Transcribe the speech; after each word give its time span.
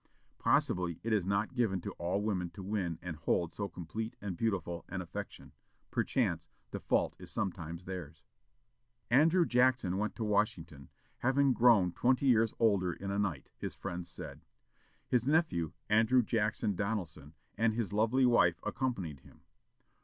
Possibly 0.39 0.99
it 1.03 1.13
is 1.13 1.27
not 1.27 1.53
given 1.53 1.79
to 1.81 1.91
all 1.99 2.23
women 2.23 2.49
to 2.57 2.63
win 2.63 2.97
and 3.03 3.17
hold 3.17 3.53
so 3.53 3.69
complete 3.69 4.15
and 4.19 4.35
beautiful 4.35 4.83
an 4.89 4.99
affection; 4.99 5.51
perchance 5.91 6.47
the 6.71 6.79
fault 6.79 7.15
is 7.19 7.29
sometimes 7.29 7.85
theirs. 7.85 8.23
Andrew 9.11 9.45
Jackson 9.45 9.99
went 9.99 10.15
to 10.15 10.23
Washington, 10.23 10.89
having 11.19 11.53
grown 11.53 11.91
"twenty 11.91 12.25
years 12.25 12.51
older 12.57 12.91
in 12.93 13.11
a 13.11 13.19
night," 13.19 13.51
his 13.59 13.75
friends 13.75 14.09
said. 14.09 14.41
His 15.07 15.27
nephew, 15.27 15.71
Andrew 15.87 16.23
Jackson 16.23 16.75
Donelson, 16.75 17.35
and 17.55 17.75
his 17.75 17.93
lovely 17.93 18.25
wife 18.25 18.59
accompanied 18.63 19.19
him. 19.19 19.41